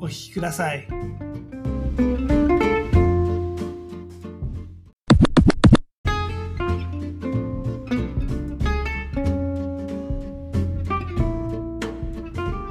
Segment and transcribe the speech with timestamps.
[0.00, 0.86] お聞きください。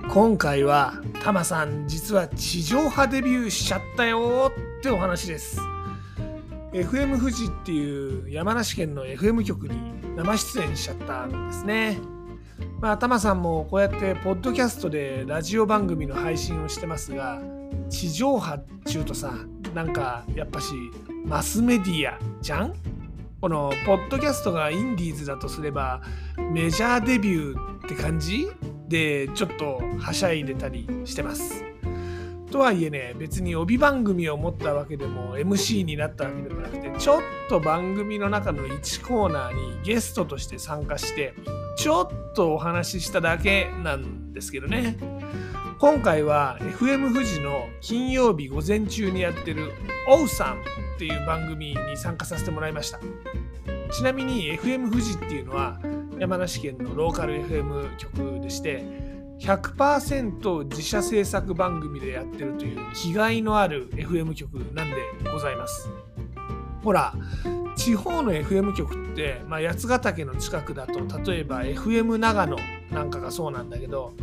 [0.10, 5.62] 今回はタマさん実は地上波デビューしちゃったよってお話です
[6.74, 12.19] FM 富士っていう山梨県の FM 局に生出演しちゃったんですね
[12.82, 17.42] まあタマさんもこうやってポッドキャストでラジオ番組の配信をしてますが
[17.90, 19.34] 地上波っちゅうとさ
[19.74, 20.74] なんかやっぱし
[21.26, 22.74] マスメディアじゃん？
[23.42, 26.02] このポッドキャストがインディーズだとすれば
[26.54, 28.48] メジャーデビューって感じ？
[28.88, 31.66] でちょっとはしゃいでたりしてます。
[32.50, 41.34] とはいえね別に帯番組を持ったわけでも MC になったわけでもなくてちょっと番組の中の1コーナーにゲストとして参加して
[41.78, 44.98] ちょっとお話ししただけなんですけどね。
[45.80, 49.72] 今回は FM 富士の金曜日午前中にやってる
[50.10, 50.58] 「おうさん」
[50.96, 53.00] っていう番組に参加させてもらいました。
[53.92, 55.80] ちなみに FM 富士っていうのは
[56.20, 58.84] 山梨県のローカル FM 局でして
[59.40, 64.96] 100%自社制作番組でやってるという気概のある FM 局なんで
[65.32, 65.90] ございます。
[66.84, 67.14] ほら
[67.76, 71.00] 地方の FM 局って、まあ、八ヶ岳の近くだと
[71.32, 72.58] 例えば FM 長野
[72.92, 74.14] なんかがそうなんだけど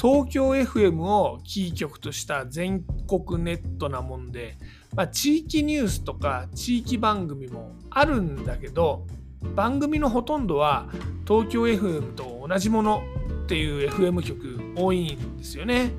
[0.00, 4.56] 東京 FM をキー局とした全国ネットなもんで、
[4.94, 9.06] まあ、地域ニュースとか地域番組もあるんだけど
[9.54, 10.88] 番組のほとんどは
[11.26, 13.02] 東京 FM と同じもの
[13.44, 15.90] っていう FM 局多いんですよね。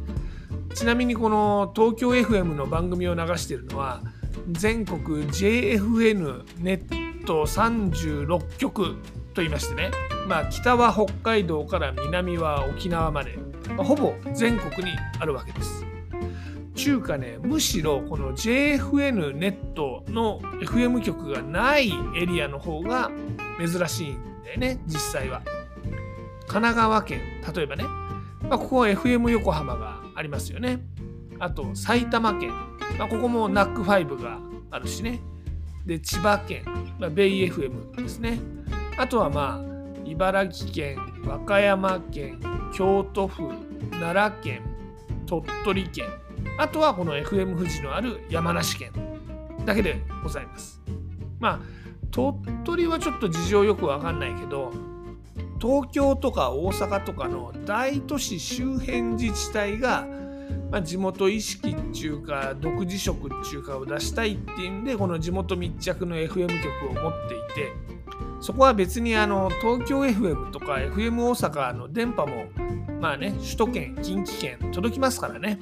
[0.73, 4.01] ちなみにこの東京 FM の番組を流しているのは
[4.51, 8.95] 全国 JFN ネット36局
[9.33, 9.91] と言いましてね。
[10.27, 13.37] まあ北は北海道から南は沖縄まで、
[13.75, 15.85] ま、ほぼ全国にあるわけです。
[16.75, 23.11] 中華ねむしろこの JFN ネットの FM 局がないエリアの方が
[23.59, 25.41] 珍しいんだよね実際は。
[26.47, 27.21] 神奈川県
[27.53, 27.83] 例えばね、
[28.49, 30.79] まあ、ここは FM 横浜がありますよね。
[31.39, 32.49] あと埼玉県、
[32.97, 34.39] まあ、ここも NAC5 が
[34.71, 35.21] あるしね。
[35.85, 36.63] で千葉県、
[36.99, 38.39] まあ、ベイ FM ですね。
[38.97, 39.69] あとはまあ
[40.03, 42.39] 茨城県和歌山県
[42.73, 43.49] 京都府
[43.91, 44.61] 奈良県
[45.27, 46.05] 鳥取県。
[46.57, 48.91] あとはこの FM 富士のある山梨県
[49.65, 50.81] だけでございます。
[51.39, 51.59] まあ
[52.11, 52.35] 鳥
[52.65, 54.73] 取はちょっと事情よくわかんないけど
[55.61, 60.07] 東京とか大阪とかの大都市周辺自治体が、
[60.71, 67.73] まあ、地元意識っていうか独自色っていうかを出したいっていうんでこの地元密着の FM 局を持っていて
[68.41, 72.45] そこは別にあの東京 FM とか FM 大阪の電波も
[73.01, 75.59] まあね首都圏近畿圏届きますからね。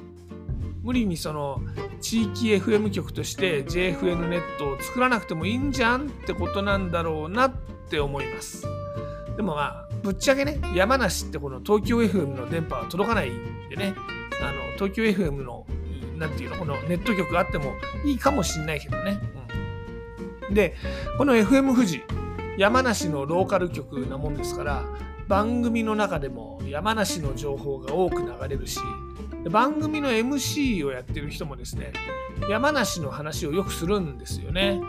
[0.82, 1.60] 無理にその
[2.00, 7.52] 地域 FM 局として JFN ネットを作らなくてもいいんじゃんってことなんだろうなっ
[7.90, 8.66] て思います。
[9.36, 13.94] でもまあぶっちゃけね山梨ってこの東京 FM の電波は届かないんでね。
[14.40, 15.66] あの東京 FM の
[16.16, 17.72] なんていうのこのネット局があっても
[18.04, 19.20] いいかもしんないけどね、
[20.48, 20.74] うん、で
[21.16, 22.02] この FM 富士
[22.56, 24.84] 山梨のローカル局なもんですから
[25.28, 28.80] 番組の中でも山梨の情報が多く流れるし
[29.50, 31.92] 番組の MC をやってる人もですね
[32.48, 34.80] 山梨の話をよくするんですよね。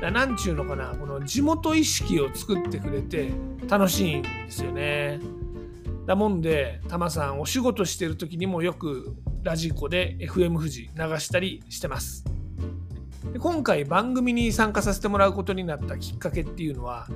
[0.00, 3.30] なんちゅうのかなこの地元意識を作ってくれて
[3.68, 5.18] 楽しいんですよね。
[6.06, 12.24] だもんでタマさんお仕事してる時にもよくラジコで FM 富士流したりしてます。
[13.32, 17.08] で今回番組に参加させてもらうことになったきっかけっていうのは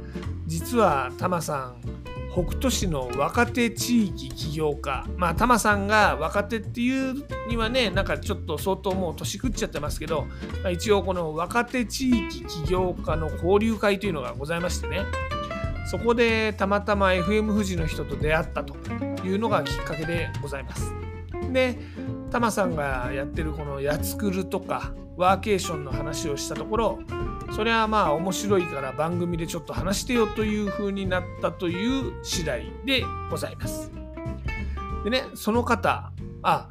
[0.47, 1.81] 実はタマさん
[2.33, 10.27] 北斗市の若手地域起業家まあタマさんが若手っていうにはねなんかちょっと相当もう年食っちゃってますけど、
[10.63, 15.05] まあ、一応この若手地域起業家の交流会というのがございましてね
[15.91, 18.75] そこでたまたま FM 富士の人と出会ったと
[19.27, 20.95] いうのがきっかけでございます。
[21.53, 21.79] で
[22.31, 26.99] タマさんがやってるこの「やつくる」とかワーケーションの話をしたところ
[27.55, 33.91] それはまあ面白いから番組でちょっと話してよという風になったという次第でございます。
[35.05, 36.13] でねその方
[36.43, 36.69] あ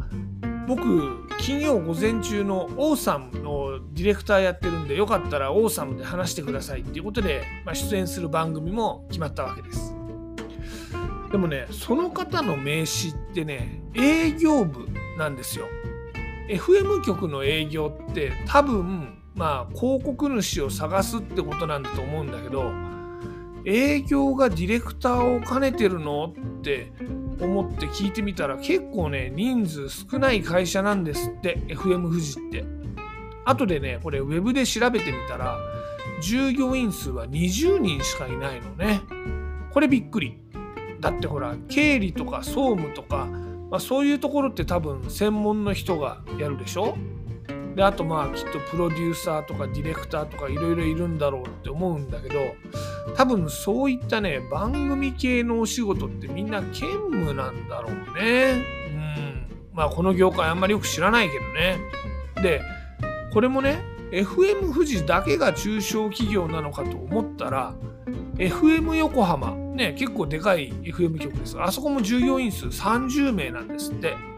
[0.67, 9.93] 僕金曜午前中のオーサムのディレクターやってるんでよかったらオーサムで話してくださいっていうことで、まあ、出演する番組も決まったわけです
[11.31, 14.87] でもねその方の名刺ってね営業部
[15.17, 15.65] なんですよ
[16.49, 22.71] FM 局の営業って多分まあ広告主を探すってことなんだと思うんだけど
[23.65, 26.25] 営業がディレクターを兼ねてるの
[26.59, 26.91] って
[27.39, 32.63] 思って聞いてみたら結構ね人数少ない会社なんですって FM 富士って。
[33.43, 35.57] 後でねこれウェブで調べてみたら
[36.21, 39.01] 従業員数は20人しかいないのね。
[39.73, 40.37] これびっくり。
[40.99, 43.25] だってほら経理とか総務とか、
[43.71, 46.95] まあ、そういうところって多分専門の人がやるでしょ？
[47.75, 52.39] であとまあきっとプロデューサーとかディレクターとかいろいろいるんだろうって思うんだけど
[53.15, 58.61] 多分そういったね番組系のお仕事ってみんな兼務なんだろうね。
[58.89, 61.79] うんまあこの業界あんまりよく知らないけどね。
[62.41, 62.61] で
[63.33, 63.81] これもね
[64.11, 67.73] FM 富士だけが中小企業なのかと思ったら
[68.35, 74.30] FM 横浜ね結構でかい FM 局ですあそこも従業員数30名なんですって。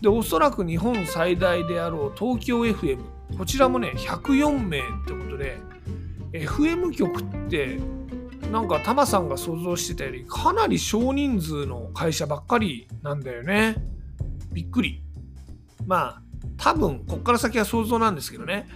[0.00, 2.98] でおそらく日本最大であろう東京 FM
[3.36, 5.58] こちらもね104名ってことで
[6.32, 7.78] FM 局って
[8.50, 13.76] なんかタマさんが想像してたよりかなり少人数の会社ばっかりなんだよね。
[14.52, 15.02] びっくり。
[15.86, 16.22] まあ
[16.56, 18.66] 多分こっから先は想像なんですけどね。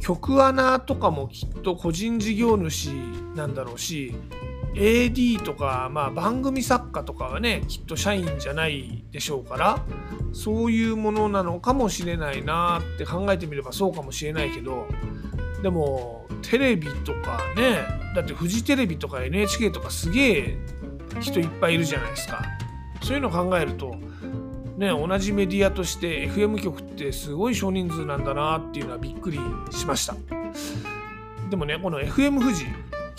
[0.00, 2.88] 局アナとかもきっと個人事業主
[3.34, 4.14] なんだろうし
[4.74, 9.84] AD とか、まあ、番組作家とかはねきっと社員じゃないでしょうから
[10.32, 14.86] そういうものなのかもしれないなって考えてみればそうかもしれないけど
[15.62, 17.80] でもテレビとかね
[18.14, 20.58] だってフジテレビとか NHK とかすげえ
[21.20, 22.44] 人いっぱいいるじゃないですか。
[23.02, 23.96] そういうのを考えると
[24.76, 29.38] ね同じメディアとして FM 局ってすごい少人数なんだなっていうのはびっくり
[29.70, 30.14] しました。
[31.50, 32.66] でもねこの FM 富士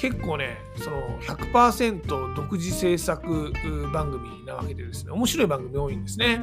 [0.02, 3.54] 結構ねその100%独自制作
[3.94, 6.42] 番組なわけでですね面白い番組多いんですね。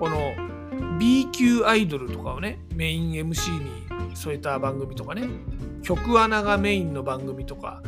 [0.00, 0.34] この
[0.98, 5.28] B 級アイドルとかをねメイン MC に添えた番組とかね
[5.82, 7.84] 曲穴がメインの番組とか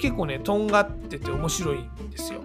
[0.00, 2.40] 結構ねとんがってて面白いんですよ。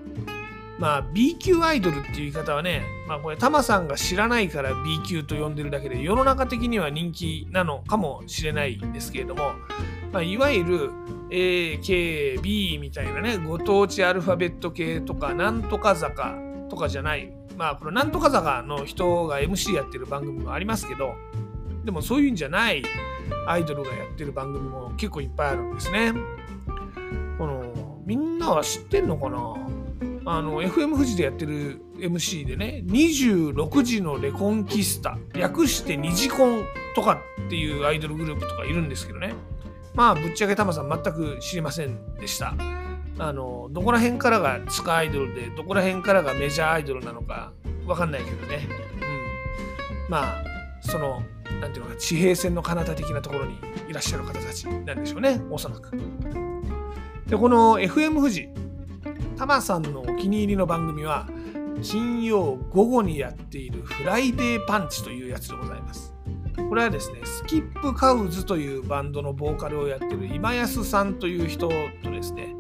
[0.79, 9.51] まあ B 級アイドルっていう言い方はね、まあこれタマさんが知らないから B 級と呼んでるだけで世の中的には人気なのかもしれないんですけれども、
[10.11, 10.91] まあ、いわゆる
[11.31, 16.35] A、K、B みたいなね、ご当地アルファベット系とか、なんとか坂
[16.69, 21.13] とかじゃない、まあ、このなんとか坂の人が MC やってる番組もありますけど、
[21.83, 22.83] でもそういうんじゃない
[23.47, 26.13] アイドルがやってる番組も結構いっぱいあるんですね。
[27.37, 29.55] このみんなは知ってんのかな？
[30.25, 36.63] あの FM 富士でやってる MC でね26時のレコンキスタ略して二次コン
[36.95, 39.33] とかっていうアイドルグループとかいるんですけどね。
[39.93, 42.53] まあぶっちゃけタマさん全く知りませんでした。
[43.17, 47.51] あのどこら辺からが地下アイドルでどこら辺からがメジャーアイドルなのか
[47.85, 48.67] 分かんないけどね。
[49.01, 50.09] うん。
[50.09, 50.43] まあ
[50.81, 51.21] その
[51.59, 53.59] なんていうのか地平線の彼方的なところに
[53.89, 55.41] いらっしゃる方たちなんでしょうね。
[55.49, 55.91] おそらく。
[57.27, 58.49] でこの FM 富士
[59.37, 61.27] タマさんのお気に入りの番組は
[61.81, 66.13] 金曜午後にやっているフライデーパンチというやつでございます。
[66.67, 71.69] これはですね、スキップカウズというバンドのボーカルをやってる今安さんという人
[72.03, 72.55] とですね、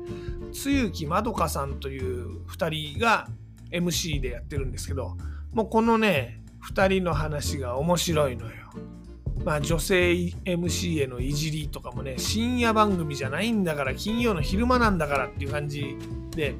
[0.53, 3.27] 露木まどかさんという2人が
[3.71, 5.17] MC でやってるんですけど、
[5.53, 6.41] もうこのね、
[6.71, 8.53] 2人の話が面白いのよ。
[9.45, 15.95] まあ女性 MC へのいじりとかもね、深夜番組じゃないんだから、金曜の昼間なんだからっていう感じ
[16.31, 16.55] で、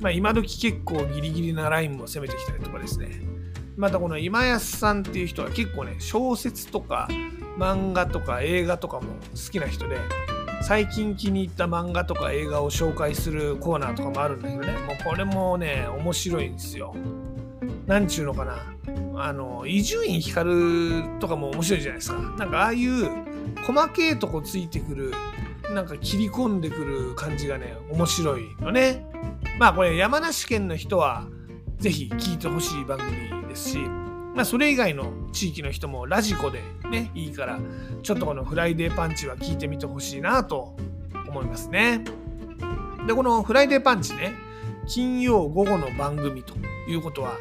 [0.00, 3.33] まあ、今時結構ギリギリなラインも攻めてきたりとかですね
[3.76, 7.08] またこの今安さんっていう人は結構ね小説とか
[7.58, 9.98] 漫画とか映画とかも好きな人で
[10.62, 16.94] 最近気に入った漫画とか映画を紹介するコーナーとかもあるんだけどねもうこれもね面白いんですよ。
[17.86, 18.74] なんちゅうのかな。
[19.16, 22.18] あの伊集院光とかも面白いじゃないですか。
[22.38, 23.10] なんかああいう
[23.66, 25.12] 細けいとこついてくる
[25.74, 29.04] なんか切り込んでくる感じがね面白いのね。
[29.58, 31.26] まあこれ山梨県の人は
[31.78, 37.58] ぜひ聞いてほしい番組ですし、まあ、それ以外の地域の人もラジコでねいいから
[38.02, 40.76] ちょっとこのフライデーパンチは聞いてみてほしいなと
[41.28, 42.04] 思いますね。
[43.06, 44.34] でこのフライデーパンチね
[44.86, 46.54] 金曜午後の番組と
[46.88, 47.38] いうことは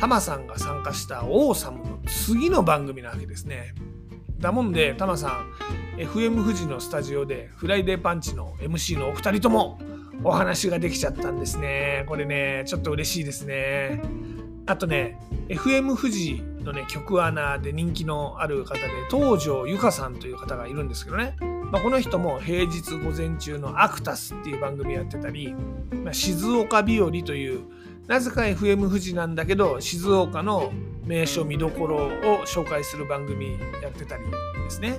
[0.00, 3.74] タマさんが参加したオーサムの次の番組なわけですね。
[4.38, 5.44] だもんでタマさ
[5.96, 9.78] ん FM 富士のスタジオでフライデーパンチの MC のお二人とも
[10.24, 12.04] お話ができちゃったんですね。
[12.06, 14.00] これね、ちょっと嬉しいですね。
[14.66, 21.36] あとね、FM 富士のね曲穴で人気のある方で東條由香さんという方がいるんですけどね、
[21.72, 25.54] まあ、この人も平日午前中のアクタスっていう番組やってたり、
[26.04, 27.62] まあ、静岡日和という
[28.06, 30.72] なぜか FM 富士なんだけど静岡の
[31.04, 32.10] 名所見どころを
[32.46, 34.24] 紹介する番組やってたり
[34.64, 34.98] ですね。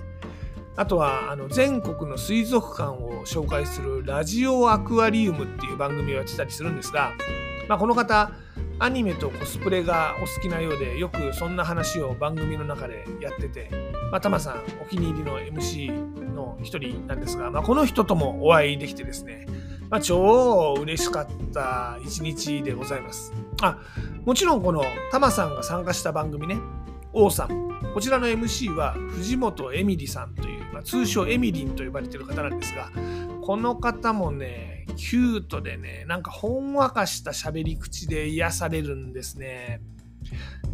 [0.75, 7.13] あとはあの全国の水族館を紹介するラジオアクアリウムっていう番組をやってたりするんですが、
[7.69, 8.31] まあ、この方
[8.79, 13.69] アニメとコスプレがお好きなようでよくそんな話を番組の中でやってて、
[14.11, 19.45] まあ、タマさんお気に入りの MC の一人なんですが、まあ、この人ともお会いできてですね、
[19.89, 23.31] まあ、超嬉しかった一日でございます。
[23.61, 23.77] あ
[24.25, 26.57] もちろんこのタマさんが参加した番組ね。
[27.13, 27.73] 王さん。
[27.93, 32.89] こちらの MC は藤本エミリさんという、まあ、通称エミリンと呼ばれている方なんですが
[33.41, 39.81] この方もねキュートでねなんかほんわかした喋り口で癒されるんですね。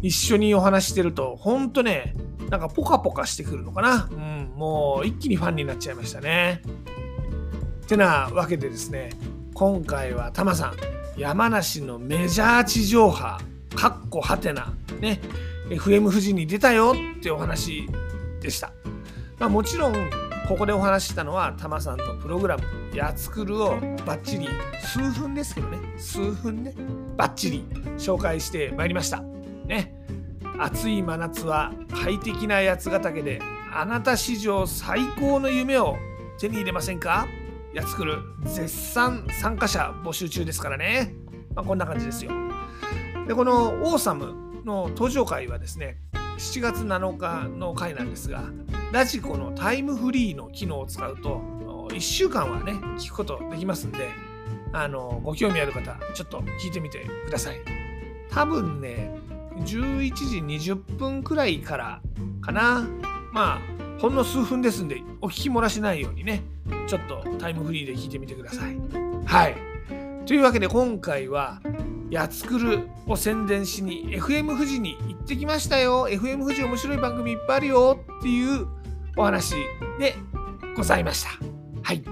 [0.02, 2.14] 一緒にお話してるとほんとね
[2.48, 4.08] なんかポカポカしてくるのかな。
[4.10, 6.62] うんもう一気にファンになっちゃいましたね。
[7.86, 9.10] てなわけでですね
[9.54, 10.76] 今回はタマさん
[11.16, 13.40] 山梨のメジャー地上波
[13.74, 15.20] かっこはてなね
[15.68, 17.88] FM 富士に出たよってお話
[18.40, 18.72] でした。
[19.38, 19.94] まあ、もちろん
[20.48, 24.48] ここでお話ししたのはタマさんのプログラム「やつくる」をバッチリ。
[24.82, 25.78] 数分ですけどね。
[25.98, 26.74] 数分ね
[27.16, 27.64] バッチリ
[27.98, 29.22] 紹介してまいりました。
[29.66, 29.94] ね。
[30.58, 33.40] 暑い真夏は快適な八ヶ岳で
[33.72, 35.96] あなた史上最高の夢を
[36.38, 37.26] 手に入れませんか？
[37.72, 41.14] やつくる絶賛参加者募集中ですからね、
[41.54, 42.32] まあ、こんな感じですよ。
[43.28, 45.98] でこのオーサムの登場会はですね
[46.36, 48.42] 7月7日の回なんですが
[48.92, 51.40] ラジコのタイムフリーの機能を使うと
[51.90, 54.08] 1週間はね聞くことできますんで
[54.72, 57.60] あのご興味ある方ちょっと聞いてみてください。
[58.30, 59.10] 多分ね
[59.56, 60.38] 11時
[60.70, 62.00] 20分くらいから
[62.40, 62.86] かな。
[63.32, 63.60] まあ
[64.00, 66.42] ほんの数分ですんでお聞き漏らしないようにね
[66.86, 68.76] ちょっとタイムフリーで聞いてみてください。
[69.26, 69.56] はい。
[70.26, 71.60] というわけで今回は
[72.08, 76.08] やつくるを宣伝しに FM 富士に行ってきましたよ。
[76.08, 78.66] FM 富士面白い番組いっぱいあるよっていう
[79.16, 79.54] お話
[79.98, 80.14] で
[80.76, 81.49] ございました。
[81.82, 82.02] はい。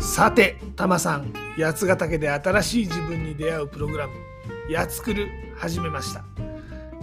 [0.00, 4.14] さてタマさん八ヶ岳で新しい自分に出会うプログラム
[4.68, 6.24] 「やつくる」始めました。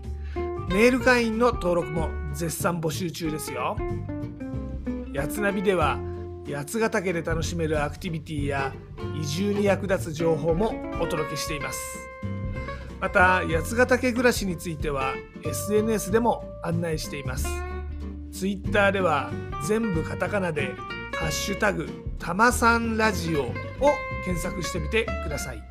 [0.68, 3.76] メール会員の登録も絶賛募集中ですよ。
[5.12, 5.98] やつナビでは
[6.48, 8.72] 八ヶ岳で楽しめるアクティビティや
[9.20, 12.08] 移住に役立つ情報もお届けしています。
[13.00, 17.46] また八ヶ岳暮らしについては SNS でも案内しています。
[18.32, 19.30] Twitter では
[19.66, 20.74] 全部カタカナで
[21.18, 23.52] 「ハッシュタグたまさんラジオ」を
[24.24, 25.62] 検索してみてください。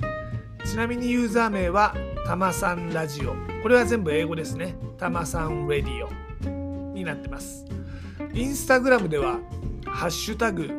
[0.65, 3.35] ちなみにユーザー名はたまさんラジオ。
[3.61, 4.75] これは全部英語ですね。
[4.97, 7.65] たまさんレディオになってます。
[8.33, 9.39] インスタグラムでは
[9.85, 10.69] ハッシュタグ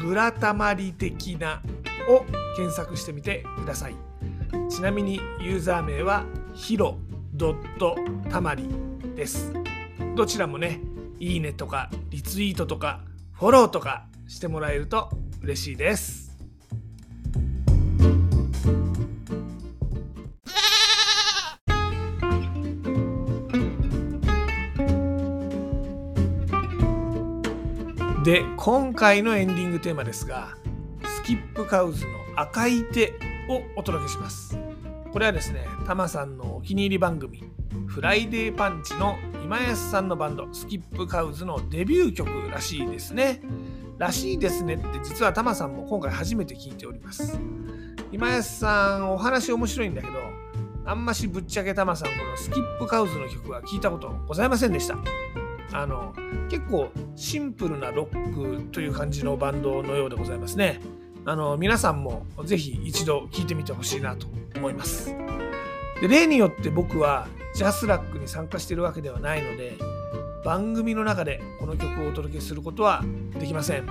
[0.00, 1.62] ブラタマリ的な
[2.08, 2.24] を
[2.56, 3.94] 検索してみてください。
[4.68, 6.98] ちなみにユーザー名はヒロ
[7.32, 7.96] ドット
[8.28, 8.68] たまり
[9.14, 9.52] です。
[10.16, 10.80] どちらもね
[11.20, 13.02] いいねとかリツイートとか
[13.32, 15.10] フォローとかしてもらえると
[15.42, 16.26] 嬉しいです。
[28.24, 30.48] で今回のエンディングテーマですが
[31.04, 33.14] スキップカウズの赤い手
[33.48, 34.58] をお届けします。
[35.12, 37.44] これはですねタマさんのお気に入り番組
[37.86, 43.40] フライデーパンチの今安さんのバンドスキップカウズのデビュー曲らしいですね。
[43.98, 47.38] らしいですねって実はタマさんも今回初めて聞いております
[48.12, 50.14] 今安さんお話面白いんだけど
[50.84, 54.96] あんましぶっちゃけタマさんこのスキップカウズの曲は聞いたことございませんでした
[55.72, 56.14] あの
[56.48, 60.80] 結構シンプルなロックという感じのバンドのようでございますね。
[61.24, 65.14] あの皆さんもぜひ一度聴いてみてほしいなと思います。
[66.00, 69.76] で例によって僕はジャスラックに参加してるわけではないので
[70.46, 73.02] 番組の中でこの曲をお届けすることは
[73.36, 73.86] できません。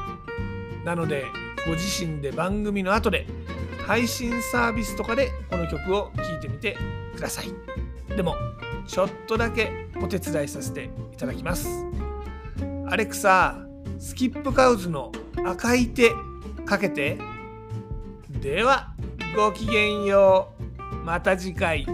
[0.86, 1.26] なので
[1.66, 3.28] ご自身で番組の後で
[3.86, 6.78] 配信サービスとかでこの曲を聴いてみて
[7.14, 7.48] ください。
[8.16, 8.36] でも
[8.88, 11.68] ちょっとだけお手伝いさせていただきます。
[12.88, 13.58] アレクサ
[14.00, 15.12] スキップカウズの
[15.46, 16.14] 赤い手
[16.66, 17.18] かけて。
[18.40, 18.94] では
[19.36, 20.54] ごきげんよ
[20.94, 20.96] う。
[21.04, 21.86] また次回。